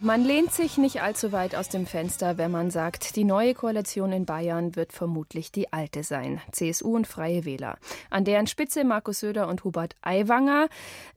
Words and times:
Man 0.00 0.24
lehnt 0.24 0.52
sich 0.52 0.78
nicht 0.78 1.02
allzu 1.02 1.32
weit 1.32 1.56
aus 1.56 1.70
dem 1.70 1.84
Fenster, 1.84 2.38
wenn 2.38 2.52
man 2.52 2.70
sagt, 2.70 3.16
die 3.16 3.24
neue 3.24 3.52
Koalition 3.52 4.12
in 4.12 4.26
Bayern 4.26 4.76
wird 4.76 4.92
vermutlich 4.92 5.50
die 5.50 5.72
alte 5.72 6.04
sein. 6.04 6.40
CSU 6.52 6.94
und 6.94 7.08
Freie 7.08 7.44
Wähler. 7.44 7.78
An 8.08 8.24
deren 8.24 8.46
Spitze 8.46 8.84
Markus 8.84 9.18
Söder 9.18 9.48
und 9.48 9.64
Hubert 9.64 9.96
Aiwanger, 10.00 10.68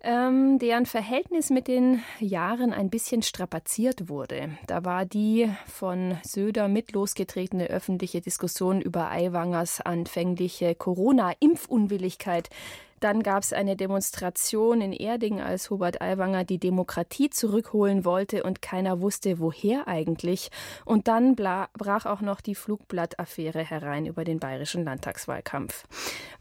ähm, 0.01 0.57
deren 0.57 0.87
Verhältnis 0.87 1.51
mit 1.51 1.67
den 1.67 2.01
Jahren 2.19 2.73
ein 2.73 2.89
bisschen 2.89 3.21
strapaziert 3.21 4.09
wurde. 4.09 4.49
Da 4.65 4.83
war 4.83 5.05
die 5.05 5.47
von 5.67 6.17
Söder 6.23 6.67
mit 6.67 6.91
losgetretene 6.91 7.67
öffentliche 7.67 8.19
Diskussion 8.19 8.81
über 8.81 9.11
Aiwangers 9.11 9.79
anfängliche 9.81 10.73
Corona-Impfunwilligkeit 10.73 12.49
dann 13.01 13.23
gab 13.23 13.43
es 13.43 13.51
eine 13.51 13.75
Demonstration 13.75 14.79
in 14.79 14.93
Erding, 14.93 15.41
als 15.41 15.69
Hubert 15.69 16.01
Aiwanger 16.01 16.43
die 16.43 16.59
Demokratie 16.59 17.29
zurückholen 17.29 18.05
wollte 18.05 18.43
und 18.43 18.61
keiner 18.61 19.01
wusste, 19.01 19.39
woher 19.39 19.87
eigentlich. 19.87 20.49
Und 20.85 21.07
dann 21.07 21.35
brach 21.35 22.05
auch 22.05 22.21
noch 22.21 22.41
die 22.41 22.55
Flugblattaffäre 22.55 23.63
herein 23.63 24.05
über 24.05 24.23
den 24.23 24.39
bayerischen 24.39 24.85
Landtagswahlkampf. 24.85 25.85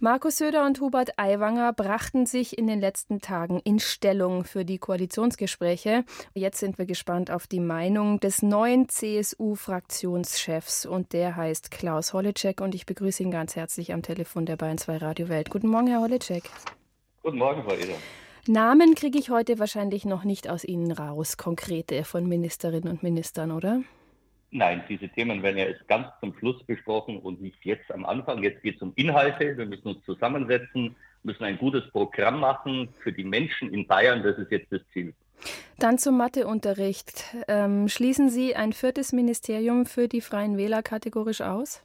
Markus 0.00 0.36
Söder 0.36 0.66
und 0.66 0.80
Hubert 0.80 1.18
Aiwanger 1.18 1.72
brachten 1.72 2.26
sich 2.26 2.58
in 2.58 2.66
den 2.66 2.80
letzten 2.80 3.20
Tagen 3.20 3.60
in 3.64 3.80
Stellung 3.80 4.44
für 4.44 4.64
die 4.64 4.78
Koalitionsgespräche. 4.78 6.04
Jetzt 6.34 6.60
sind 6.60 6.78
wir 6.78 6.86
gespannt 6.86 7.30
auf 7.30 7.46
die 7.46 7.60
Meinung 7.60 8.20
des 8.20 8.42
neuen 8.42 8.88
CSU-Fraktionschefs 8.88 10.84
und 10.84 11.14
der 11.14 11.36
heißt 11.36 11.70
Klaus 11.70 12.12
Holleczek 12.12 12.60
und 12.60 12.74
ich 12.74 12.84
begrüße 12.84 13.22
ihn 13.22 13.30
ganz 13.30 13.56
herzlich 13.56 13.94
am 13.94 14.02
Telefon 14.02 14.44
der 14.44 14.56
Bayern 14.56 14.78
2 14.78 14.98
Radio 14.98 15.28
Welt. 15.30 15.48
Guten 15.50 15.68
Morgen, 15.68 15.86
Herr 15.86 16.00
Holleczek. 16.00 16.49
Guten 17.22 17.38
Morgen, 17.38 17.62
Frau 17.62 17.74
Eder. 17.74 17.94
Namen 18.46 18.94
kriege 18.94 19.18
ich 19.18 19.30
heute 19.30 19.58
wahrscheinlich 19.58 20.04
noch 20.04 20.24
nicht 20.24 20.48
aus 20.48 20.64
Ihnen 20.64 20.90
raus, 20.92 21.36
konkrete 21.36 22.04
von 22.04 22.26
Ministerinnen 22.26 22.88
und 22.88 23.02
Ministern, 23.02 23.52
oder? 23.52 23.82
Nein, 24.50 24.82
diese 24.88 25.08
Themen 25.08 25.42
werden 25.42 25.58
ja 25.58 25.66
erst 25.66 25.86
ganz 25.86 26.08
zum 26.20 26.34
Schluss 26.38 26.60
besprochen 26.64 27.18
und 27.18 27.40
nicht 27.40 27.64
jetzt 27.64 27.90
am 27.92 28.04
Anfang. 28.04 28.42
Jetzt 28.42 28.62
geht 28.62 28.76
es 28.76 28.82
um 28.82 28.92
Inhalte. 28.96 29.56
Wir 29.56 29.66
müssen 29.66 29.88
uns 29.88 30.04
zusammensetzen, 30.04 30.96
müssen 31.22 31.44
ein 31.44 31.58
gutes 31.58 31.88
Programm 31.92 32.40
machen 32.40 32.88
für 33.02 33.12
die 33.12 33.22
Menschen 33.22 33.72
in 33.72 33.86
Bayern. 33.86 34.22
Das 34.22 34.38
ist 34.38 34.50
jetzt 34.50 34.72
das 34.72 34.80
Ziel. 34.92 35.14
Dann 35.78 35.98
zum 35.98 36.16
Matheunterricht. 36.16 37.24
Ähm, 37.46 37.88
schließen 37.88 38.28
Sie 38.28 38.56
ein 38.56 38.72
viertes 38.72 39.12
Ministerium 39.12 39.86
für 39.86 40.08
die 40.08 40.20
Freien 40.20 40.56
Wähler 40.56 40.82
kategorisch 40.82 41.42
aus? 41.42 41.82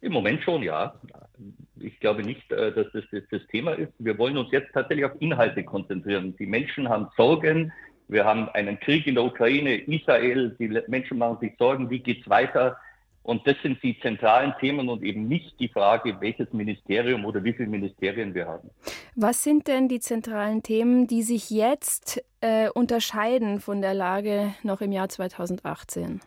Im 0.00 0.12
Moment 0.12 0.42
schon, 0.42 0.62
ja. 0.62 0.94
Ich 1.82 2.00
glaube 2.00 2.22
nicht, 2.22 2.50
äh, 2.52 2.72
dass 2.72 2.86
das, 2.92 3.04
das 3.30 3.46
Thema 3.48 3.72
ist. 3.72 3.92
Wir 3.98 4.18
wollen 4.18 4.36
uns 4.36 4.50
jetzt 4.52 4.72
tatsächlich 4.72 5.06
auf 5.06 5.20
Inhalte 5.20 5.64
konzentrieren. 5.64 6.36
Die 6.36 6.46
Menschen 6.46 6.88
haben 6.88 7.08
Sorgen. 7.16 7.72
Wir 8.08 8.24
haben 8.24 8.48
einen 8.50 8.80
Krieg 8.80 9.06
in 9.06 9.16
der 9.16 9.24
Ukraine, 9.24 9.76
Israel. 9.76 10.56
Die 10.58 10.68
Menschen 10.88 11.18
machen 11.18 11.38
sich 11.40 11.52
Sorgen, 11.58 11.90
wie 11.90 11.98
geht 11.98 12.22
es 12.22 12.28
weiter? 12.28 12.78
Und 13.22 13.46
das 13.46 13.56
sind 13.62 13.82
die 13.82 14.00
zentralen 14.00 14.54
Themen 14.58 14.88
und 14.88 15.02
eben 15.02 15.28
nicht 15.28 15.60
die 15.60 15.68
Frage, 15.68 16.18
welches 16.18 16.50
Ministerium 16.54 17.26
oder 17.26 17.44
wie 17.44 17.52
viele 17.52 17.68
Ministerien 17.68 18.34
wir 18.34 18.46
haben. 18.46 18.70
Was 19.16 19.44
sind 19.44 19.68
denn 19.68 19.86
die 19.86 20.00
zentralen 20.00 20.62
Themen, 20.62 21.06
die 21.06 21.22
sich 21.22 21.50
jetzt 21.50 22.24
äh, 22.40 22.70
unterscheiden 22.70 23.60
von 23.60 23.82
der 23.82 23.92
Lage 23.92 24.54
noch 24.62 24.80
im 24.80 24.92
Jahr 24.92 25.10
2018? 25.10 26.22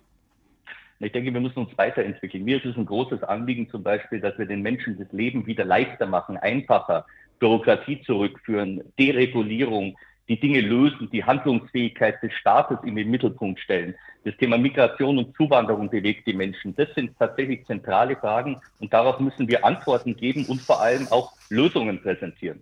Ich 1.04 1.12
denke, 1.12 1.34
wir 1.34 1.42
müssen 1.42 1.60
uns 1.60 1.78
weiterentwickeln. 1.78 2.44
Mir 2.44 2.58
ist 2.58 2.66
es 2.66 2.78
ein 2.78 2.86
großes 2.86 3.24
Anliegen 3.24 3.70
zum 3.70 3.82
Beispiel, 3.82 4.20
dass 4.20 4.38
wir 4.38 4.46
den 4.46 4.62
Menschen 4.62 5.00
das 5.00 5.12
Leben 5.12 5.48
wieder 5.48 5.66
leichter 5.66 6.06
machen, 6.06 6.38
einfacher, 6.38 7.06
Bürokratie 7.40 8.02
zurückführen, 8.04 8.84
Deregulierung, 9.00 9.98
die 10.30 10.40
Dinge 10.40 10.62
lösen, 10.62 11.10
die 11.12 11.24
Handlungsfähigkeit 11.24 12.22
des 12.22 12.32
Staates 12.34 12.78
in 12.84 12.96
den 12.96 13.10
Mittelpunkt 13.10 13.60
stellen. 13.60 13.96
Das 14.24 14.38
Thema 14.38 14.60
Migration 14.60 15.18
und 15.18 15.36
Zuwanderung 15.36 15.90
bewegt 15.90 16.28
die 16.28 16.34
Menschen. 16.34 16.76
Das 16.76 16.88
sind 16.94 17.18
tatsächlich 17.18 17.66
zentrale 17.66 18.16
Fragen 18.16 18.62
und 18.80 18.94
darauf 18.94 19.20
müssen 19.20 19.48
wir 19.48 19.66
Antworten 19.66 20.16
geben 20.16 20.46
und 20.46 20.62
vor 20.62 20.82
allem 20.82 21.08
auch 21.10 21.34
Lösungen 21.50 22.00
präsentieren. 22.02 22.62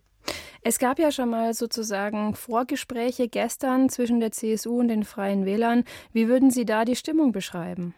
Es 0.61 0.79
gab 0.79 0.97
ja 0.97 1.11
schon 1.11 1.29
mal 1.29 1.53
sozusagen 1.53 2.35
Vorgespräche 2.35 3.27
gestern 3.27 3.89
zwischen 3.89 4.19
der 4.21 4.31
CSU 4.31 4.79
und 4.79 4.88
den 4.88 5.03
Freien 5.03 5.45
Wählern. 5.45 5.83
Wie 6.13 6.27
würden 6.29 6.51
Sie 6.51 6.66
da 6.66 6.85
die 6.85 6.95
Stimmung 6.95 7.33
beschreiben? 7.33 7.94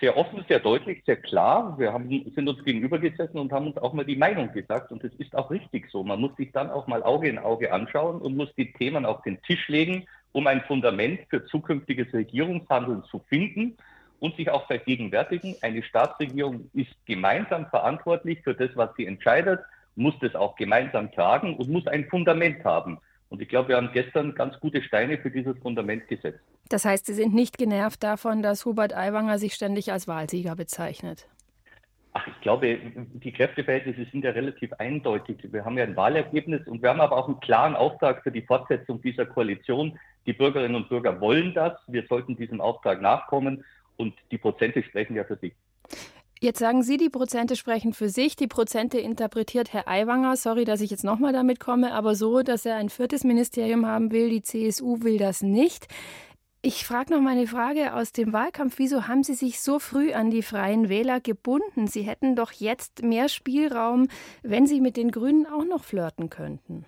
Sehr 0.00 0.16
offen, 0.16 0.44
sehr 0.48 0.60
deutlich, 0.60 1.02
sehr 1.04 1.16
klar. 1.16 1.78
Wir 1.78 1.92
haben, 1.92 2.08
sind 2.34 2.48
uns 2.48 2.62
gegenübergesessen 2.64 3.38
und 3.38 3.52
haben 3.52 3.66
uns 3.68 3.78
auch 3.78 3.92
mal 3.92 4.04
die 4.04 4.16
Meinung 4.16 4.52
gesagt. 4.52 4.92
Und 4.92 5.02
das 5.04 5.12
ist 5.14 5.34
auch 5.36 5.50
richtig 5.50 5.90
so. 5.90 6.04
Man 6.04 6.20
muss 6.20 6.36
sich 6.36 6.52
dann 6.52 6.70
auch 6.70 6.86
mal 6.86 7.02
Auge 7.02 7.28
in 7.28 7.38
Auge 7.38 7.72
anschauen 7.72 8.20
und 8.20 8.36
muss 8.36 8.54
die 8.56 8.72
Themen 8.72 9.04
auf 9.06 9.22
den 9.22 9.40
Tisch 9.42 9.68
legen, 9.68 10.06
um 10.32 10.46
ein 10.46 10.62
Fundament 10.62 11.20
für 11.30 11.44
zukünftiges 11.46 12.12
Regierungshandeln 12.12 13.04
zu 13.04 13.20
finden 13.28 13.76
und 14.20 14.36
sich 14.36 14.50
auch 14.50 14.66
vergegenwärtigen. 14.66 15.56
Eine 15.62 15.82
Staatsregierung 15.82 16.70
ist 16.74 16.94
gemeinsam 17.06 17.66
verantwortlich 17.66 18.40
für 18.42 18.54
das, 18.54 18.70
was 18.74 18.90
sie 18.96 19.06
entscheidet, 19.06 19.60
muss 19.94 20.14
das 20.20 20.34
auch 20.34 20.56
gemeinsam 20.56 21.10
tragen 21.12 21.56
und 21.56 21.68
muss 21.70 21.86
ein 21.86 22.06
Fundament 22.08 22.64
haben. 22.64 22.98
Und 23.28 23.42
ich 23.42 23.48
glaube, 23.48 23.70
wir 23.70 23.76
haben 23.76 23.90
gestern 23.92 24.34
ganz 24.34 24.58
gute 24.60 24.82
Steine 24.82 25.18
für 25.18 25.30
dieses 25.30 25.58
Fundament 25.58 26.06
gesetzt. 26.08 26.40
Das 26.68 26.84
heißt, 26.84 27.06
Sie 27.06 27.14
sind 27.14 27.34
nicht 27.34 27.58
genervt 27.58 28.02
davon, 28.02 28.42
dass 28.42 28.64
Hubert 28.64 28.94
Aiwanger 28.94 29.38
sich 29.38 29.54
ständig 29.54 29.92
als 29.92 30.08
Wahlsieger 30.08 30.56
bezeichnet? 30.56 31.28
Ach, 32.12 32.26
ich 32.26 32.40
glaube, 32.40 32.78
die 32.96 33.32
Kräfteverhältnisse 33.32 34.10
sind 34.10 34.24
ja 34.24 34.30
relativ 34.30 34.72
eindeutig. 34.74 35.36
Wir 35.52 35.64
haben 35.64 35.76
ja 35.76 35.84
ein 35.84 35.96
Wahlergebnis 35.96 36.66
und 36.66 36.82
wir 36.82 36.88
haben 36.88 37.00
aber 37.00 37.16
auch 37.16 37.28
einen 37.28 37.40
klaren 37.40 37.76
Auftrag 37.76 38.22
für 38.22 38.32
die 38.32 38.40
Fortsetzung 38.40 39.02
dieser 39.02 39.26
Koalition. 39.26 39.98
Die 40.24 40.32
Bürgerinnen 40.32 40.76
und 40.76 40.88
Bürger 40.88 41.20
wollen 41.20 41.52
das. 41.52 41.74
Wir 41.88 42.06
sollten 42.08 42.36
diesem 42.36 42.60
Auftrag 42.60 43.02
nachkommen 43.02 43.64
und 43.96 44.14
die 44.30 44.38
Prozente 44.38 44.82
sprechen 44.82 45.14
ja 45.14 45.24
für 45.24 45.36
sich. 45.36 45.52
Jetzt 46.38 46.58
sagen 46.58 46.82
Sie, 46.82 46.98
die 46.98 47.08
Prozente 47.08 47.56
sprechen 47.56 47.94
für 47.94 48.10
sich. 48.10 48.36
Die 48.36 48.46
Prozente 48.46 48.98
interpretiert 48.98 49.72
Herr 49.72 49.88
Aiwanger. 49.88 50.36
Sorry, 50.36 50.66
dass 50.66 50.82
ich 50.82 50.90
jetzt 50.90 51.04
nochmal 51.04 51.32
damit 51.32 51.60
komme, 51.60 51.94
aber 51.94 52.14
so, 52.14 52.42
dass 52.42 52.66
er 52.66 52.76
ein 52.76 52.90
viertes 52.90 53.24
Ministerium 53.24 53.86
haben 53.86 54.12
will. 54.12 54.28
Die 54.28 54.42
CSU 54.42 55.02
will 55.02 55.16
das 55.16 55.40
nicht. 55.40 55.88
Ich 56.60 56.84
frage 56.84 57.14
noch 57.14 57.20
mal 57.22 57.30
eine 57.30 57.46
Frage 57.46 57.94
aus 57.94 58.12
dem 58.12 58.34
Wahlkampf. 58.34 58.78
Wieso 58.78 59.08
haben 59.08 59.22
Sie 59.22 59.32
sich 59.32 59.60
so 59.60 59.78
früh 59.78 60.12
an 60.12 60.30
die 60.30 60.42
Freien 60.42 60.90
Wähler 60.90 61.20
gebunden? 61.20 61.86
Sie 61.86 62.02
hätten 62.02 62.36
doch 62.36 62.52
jetzt 62.52 63.02
mehr 63.02 63.28
Spielraum, 63.30 64.08
wenn 64.42 64.66
Sie 64.66 64.82
mit 64.82 64.98
den 64.98 65.12
Grünen 65.12 65.46
auch 65.46 65.64
noch 65.64 65.84
flirten 65.84 66.28
könnten. 66.28 66.84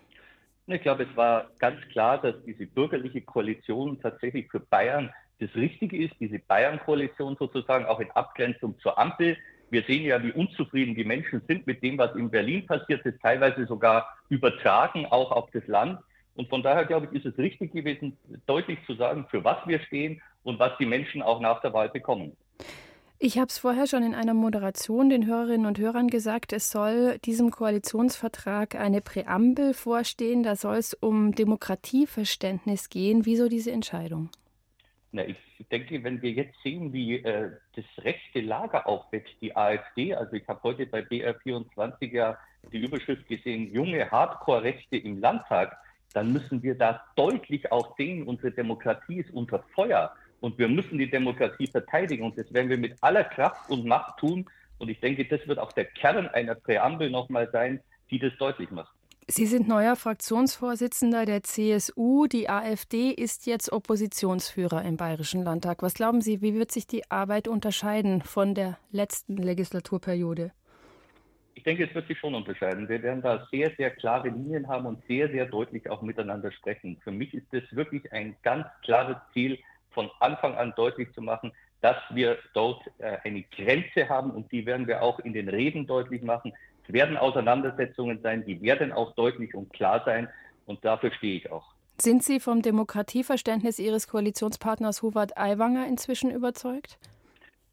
Ich 0.67 0.83
glaube, 0.83 1.05
es 1.05 1.17
war 1.17 1.51
ganz 1.59 1.81
klar, 1.93 2.21
dass 2.21 2.35
diese 2.45 2.67
bürgerliche 2.67 3.23
Koalition 3.23 3.99
tatsächlich 4.03 4.51
für 4.51 4.61
Bayern 4.61 5.11
das 5.41 5.55
Richtige 5.55 5.97
ist, 5.97 6.15
diese 6.21 6.39
Bayern-Koalition 6.39 7.37
sozusagen 7.39 7.87
auch 7.87 8.01
in 8.01 8.11
Abgrenzung 8.13 8.79
zur 8.81 8.99
Ampel. 8.99 9.37
Wir 9.71 9.83
sehen 9.83 10.05
ja, 10.05 10.23
wie 10.23 10.33
unzufrieden 10.33 10.95
die 10.95 11.05
Menschen 11.05 11.43
sind 11.47 11.67
mit 11.67 11.83
dem, 11.83 11.99
was 11.99 12.15
in 12.17 12.31
Berlin 12.31 12.67
passiert 12.67 13.05
ist, 13.05 13.21
teilweise 13.21 13.67
sogar 13.67 14.09
übertragen 14.29 15.07
auch 15.07 15.31
auf 15.31 15.51
das 15.53 15.67
Land. 15.67 16.01
Und 16.35 16.49
von 16.49 16.63
daher, 16.63 16.85
glaube 16.85 17.09
ich, 17.11 17.25
ist 17.25 17.33
es 17.33 17.39
richtig 17.39 17.73
gewesen, 17.73 18.17
deutlich 18.47 18.79
zu 18.87 18.95
sagen, 18.95 19.27
für 19.31 19.45
was 19.45 19.59
wir 19.67 19.81
stehen 19.81 20.23
und 20.45 20.59
was 20.59 20.73
die 20.79 20.87
Menschen 20.87 21.23
auch 21.23 21.41
nach 21.41 21.61
der 21.61 21.73
Wahl 21.73 21.89
bekommen. 21.89 22.37
Ich 23.21 23.37
habe 23.37 23.49
es 23.49 23.59
vorher 23.59 23.89
schon 23.89 24.05
in 24.05 24.15
einer 24.15 24.35
Moderation 24.35 25.11
den 25.11 25.27
Hörerinnen 25.27 25.67
und 25.67 25.79
Hörern 25.79 26.07
gesagt, 26.07 26.53
es 26.53 26.71
soll 26.71 27.19
diesem 27.19 27.51
Koalitionsvertrag 27.51 28.77
eine 28.77 29.01
Präambel 29.01 29.75
vorstehen, 29.75 30.45
da 30.45 30.55
soll 30.55 30.77
es 30.77 30.95
um 30.95 31.35
Demokratieverständnis 31.35 32.89
gehen. 32.89 33.27
Wieso 33.27 33.49
diese 33.49 33.73
Entscheidung? 33.73 34.31
Na, 35.11 35.25
ich 35.25 35.37
denke, 35.71 36.05
wenn 36.05 36.21
wir 36.21 36.33
jetzt 36.33 36.55
sehen, 36.63 36.93
wie 36.93 37.17
äh, 37.17 37.51
das 37.75 37.85
rechte 38.05 38.41
Lager 38.41 38.87
aufwächst, 38.87 39.35
die 39.41 39.57
AfD, 39.57 40.15
also 40.15 40.35
ich 40.35 40.47
habe 40.47 40.63
heute 40.63 40.85
bei 40.85 41.01
BR24 41.01 42.13
ja 42.13 42.39
die 42.73 42.85
Überschrift 42.85 43.27
gesehen, 43.27 43.73
junge 43.73 44.11
Hardcore-Rechte 44.11 44.99
im 44.99 45.21
Landtag, 45.21 45.79
dann 46.13 46.33
müssen 46.33 46.63
wir 46.63 46.75
da 46.75 47.03
deutlich 47.17 47.73
auch 47.73 47.97
sehen, 47.97 48.25
unsere 48.25 48.53
Demokratie 48.53 49.21
ist 49.21 49.31
unter 49.33 49.63
Feuer 49.75 50.13
und 50.41 50.59
wir 50.59 50.69
müssen 50.69 50.99
die 50.99 51.11
Demokratie 51.11 51.67
verteidigen 51.67 52.25
und 52.25 52.37
das 52.37 52.53
werden 52.53 52.69
wir 52.69 52.79
mit 52.79 52.97
aller 53.03 53.25
Kraft 53.25 53.71
und 53.71 53.87
Macht 53.87 54.19
tun 54.19 54.47
und 54.79 54.91
ich 54.91 55.01
denke, 55.01 55.25
das 55.25 55.47
wird 55.49 55.59
auch 55.59 55.73
der 55.73 55.87
Kern 55.87 56.29
einer 56.29 56.55
Präambel 56.55 57.09
nochmal 57.09 57.49
sein, 57.51 57.81
die 58.11 58.19
das 58.19 58.37
deutlich 58.39 58.71
macht. 58.71 58.98
Sie 59.31 59.45
sind 59.45 59.69
neuer 59.69 59.95
Fraktionsvorsitzender 59.95 61.27
der 61.27 61.43
CSU. 61.43 62.27
Die 62.29 62.49
AfD 62.49 63.11
ist 63.11 63.45
jetzt 63.45 63.71
Oppositionsführer 63.71 64.83
im 64.87 64.97
Bayerischen 64.97 65.45
Landtag. 65.45 65.83
Was 65.83 65.93
glauben 65.93 66.23
Sie, 66.23 66.41
wie 66.41 66.55
wird 66.55 66.73
sich 66.73 66.87
die 66.87 67.11
Arbeit 67.11 67.47
unterscheiden 67.47 68.23
von 68.23 68.55
der 68.55 68.79
letzten 68.91 69.37
Legislaturperiode? 69.37 70.53
Ich 71.55 71.63
denke, 71.63 71.85
es 71.87 71.95
wird 71.95 72.09
sich 72.09 72.19
schon 72.19 72.35
unterscheiden. 72.35 72.89
Wir 72.89 73.03
werden 73.03 73.21
da 73.21 73.47
sehr, 73.51 73.71
sehr 73.77 73.91
klare 73.91 74.31
Linien 74.31 74.67
haben 74.67 74.87
und 74.87 75.05
sehr, 75.07 75.29
sehr 75.29 75.45
deutlich 75.45 75.91
auch 75.91 76.01
miteinander 76.01 76.51
sprechen. 76.51 76.99
Für 77.05 77.13
mich 77.13 77.35
ist 77.35 77.53
es 77.53 77.65
wirklich 77.77 78.11
ein 78.11 78.35
ganz 78.43 78.67
klares 78.83 79.19
Ziel, 79.35 79.59
von 79.91 80.11
Anfang 80.21 80.55
an 80.55 80.73
deutlich 80.75 81.13
zu 81.13 81.21
machen, 81.21 81.53
dass 81.83 81.97
wir 82.11 82.39
dort 82.55 82.83
äh, 82.99 83.19
eine 83.25 83.43
Grenze 83.43 84.09
haben 84.09 84.31
und 84.31 84.51
die 84.53 84.65
werden 84.65 84.87
wir 84.87 85.03
auch 85.03 85.19
in 85.19 85.35
den 85.35 85.49
Reden 85.51 85.87
deutlich 85.87 86.23
machen. 86.23 86.55
Es 86.89 86.95
werden 86.95 87.19
Auseinandersetzungen 87.19 88.21
sein, 88.23 88.45
die 88.47 88.63
werden 88.63 88.93
auch 88.93 89.15
deutlich 89.15 89.55
und 89.55 89.71
klar 89.73 90.03
sein 90.07 90.27
und 90.65 90.83
dafür 90.85 91.13
stehe 91.13 91.37
ich 91.37 91.53
auch. 91.53 91.75
Sind 92.01 92.23
Sie 92.23 92.41
vom 92.41 92.63
Demokratieverständnis 92.63 93.79
Ihres 93.79 94.09
Koalitionspartners 94.09 95.03
Hubert 95.03 95.37
Aiwanger 95.37 95.87
inzwischen 95.87 96.31
überzeugt? 96.31 96.99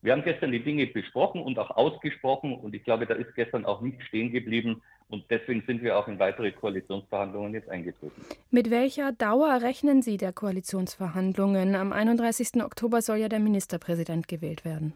Wir 0.01 0.11
haben 0.11 0.23
gestern 0.23 0.51
die 0.51 0.63
Dinge 0.63 0.85
besprochen 0.87 1.41
und 1.41 1.57
auch 1.57 1.71
ausgesprochen 1.71 2.55
und 2.55 2.75
ich 2.75 2.83
glaube, 2.83 3.05
da 3.05 3.13
ist 3.13 3.33
gestern 3.35 3.65
auch 3.65 3.81
nicht 3.81 4.01
stehen 4.03 4.31
geblieben 4.31 4.81
und 5.07 5.23
deswegen 5.29 5.63
sind 5.65 5.81
wir 5.81 5.97
auch 5.97 6.07
in 6.09 6.19
weitere 6.19 6.51
Koalitionsverhandlungen 6.51 7.53
jetzt 7.53 7.69
eingetreten. 7.69 8.21
Mit 8.51 8.69
welcher 8.69 9.13
Dauer 9.13 9.61
rechnen 9.61 10.01
Sie 10.01 10.17
der 10.17 10.33
Koalitionsverhandlungen? 10.33 11.75
Am 11.75 11.93
31. 11.93 12.63
Oktober 12.63 13.01
soll 13.01 13.17
ja 13.17 13.29
der 13.29 13.39
Ministerpräsident 13.39 14.27
gewählt 14.27 14.65
werden. 14.65 14.93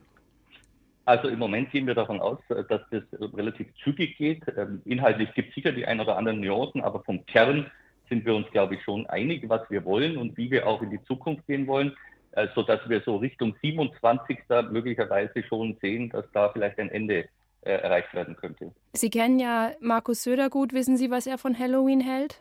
Also 1.09 1.27
im 1.27 1.39
Moment 1.39 1.71
gehen 1.71 1.87
wir 1.87 1.95
davon 1.95 2.21
aus, 2.21 2.37
dass 2.49 2.81
das 2.91 3.03
relativ 3.33 3.65
zügig 3.83 4.15
geht. 4.19 4.43
Ähm, 4.55 4.83
inhaltlich 4.85 5.33
gibt 5.33 5.49
es 5.49 5.55
sicher 5.55 5.71
die 5.71 5.87
ein 5.87 5.99
oder 5.99 6.15
anderen 6.15 6.39
Nuancen, 6.39 6.81
aber 6.81 7.03
vom 7.03 7.25
Kern 7.25 7.65
sind 8.09 8.27
wir 8.27 8.35
uns, 8.35 8.45
glaube 8.51 8.75
ich, 8.75 8.83
schon 8.83 9.07
einig, 9.07 9.49
was 9.49 9.67
wir 9.71 9.85
wollen 9.85 10.17
und 10.17 10.37
wie 10.37 10.51
wir 10.51 10.67
auch 10.67 10.83
in 10.83 10.91
die 10.91 11.03
Zukunft 11.05 11.47
gehen 11.47 11.65
wollen. 11.65 11.97
Äh, 12.33 12.49
sodass 12.53 12.87
wir 12.87 13.01
so 13.01 13.17
Richtung 13.17 13.55
27. 13.59 14.37
möglicherweise 14.69 15.41
schon 15.41 15.77
sehen, 15.81 16.11
dass 16.11 16.25
da 16.31 16.49
vielleicht 16.49 16.77
ein 16.77 16.91
Ende 16.91 17.27
äh, 17.61 17.71
erreicht 17.71 18.13
werden 18.13 18.35
könnte. 18.35 18.71
Sie 18.93 19.09
kennen 19.09 19.39
ja 19.39 19.71
Markus 19.79 20.21
Söder 20.21 20.51
gut. 20.51 20.73
Wissen 20.73 20.95
Sie, 20.95 21.09
was 21.09 21.25
er 21.25 21.39
von 21.39 21.57
Halloween 21.57 22.01
hält? 22.01 22.39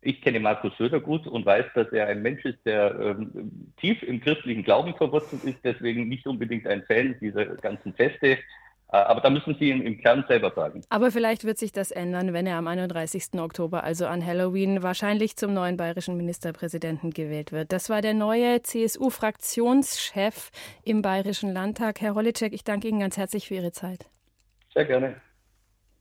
Ich 0.00 0.20
kenne 0.22 0.38
Markus 0.40 0.72
Söder 0.78 1.00
gut 1.00 1.26
und 1.26 1.44
weiß, 1.44 1.66
dass 1.74 1.88
er 1.92 2.06
ein 2.06 2.22
Mensch 2.22 2.44
ist, 2.44 2.58
der 2.64 2.98
ähm, 3.00 3.72
tief 3.80 4.02
im 4.02 4.20
christlichen 4.20 4.62
Glauben 4.62 4.94
verwurzelt 4.94 5.42
ist, 5.44 5.58
deswegen 5.64 6.08
nicht 6.08 6.26
unbedingt 6.26 6.66
ein 6.66 6.82
Fan 6.84 7.16
dieser 7.20 7.46
ganzen 7.56 7.94
Feste. 7.94 8.38
Äh, 8.90 8.96
aber 8.96 9.20
da 9.20 9.30
müssen 9.30 9.56
Sie 9.58 9.70
ihn 9.70 9.82
im 9.82 9.98
Kern 9.98 10.24
selber 10.28 10.52
sagen. 10.54 10.82
Aber 10.88 11.10
vielleicht 11.10 11.44
wird 11.44 11.58
sich 11.58 11.72
das 11.72 11.90
ändern, 11.90 12.32
wenn 12.32 12.46
er 12.46 12.56
am 12.56 12.66
31. 12.66 13.34
Oktober, 13.34 13.84
also 13.84 14.06
an 14.06 14.24
Halloween, 14.24 14.82
wahrscheinlich 14.82 15.36
zum 15.36 15.52
neuen 15.52 15.76
bayerischen 15.76 16.16
Ministerpräsidenten 16.16 17.10
gewählt 17.10 17.52
wird. 17.52 17.72
Das 17.72 17.90
war 17.90 18.00
der 18.00 18.14
neue 18.14 18.62
CSU-Fraktionschef 18.62 20.50
im 20.84 21.02
Bayerischen 21.02 21.52
Landtag. 21.52 22.00
Herr 22.00 22.14
Holitschek, 22.14 22.52
ich 22.52 22.64
danke 22.64 22.88
Ihnen 22.88 23.00
ganz 23.00 23.16
herzlich 23.16 23.48
für 23.48 23.54
Ihre 23.54 23.72
Zeit. 23.72 24.06
Sehr 24.72 24.86
gerne. 24.86 25.20